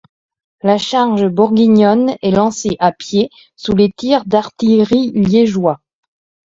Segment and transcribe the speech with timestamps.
[0.63, 5.79] La charge bourguignonne est lancée à pieds sous les tirs d'artillerie liégeois.